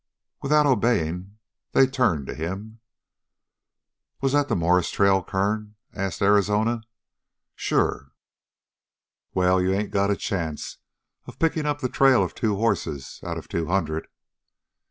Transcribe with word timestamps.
Without 0.41 0.65
obeying, 0.65 1.37
they 1.73 1.85
turned 1.85 2.25
to 2.25 2.33
him. 2.33 2.79
"Was 4.19 4.31
that 4.31 4.47
the 4.47 4.55
Morris 4.55 4.89
trail, 4.89 5.23
Kern?" 5.23 5.75
asked 5.93 6.23
Arizona. 6.23 6.81
"Sure." 7.53 8.11
"Well, 9.35 9.61
you 9.61 9.71
ain't 9.73 9.91
got 9.91 10.09
a 10.09 10.15
chance 10.15 10.79
of 11.27 11.37
picking 11.37 11.67
up 11.67 11.81
the 11.81 11.87
trail 11.87 12.23
of 12.23 12.33
two 12.33 12.55
hosses 12.55 13.19
out 13.23 13.37
of 13.37 13.47
two 13.47 13.67
hundred." 13.67 14.07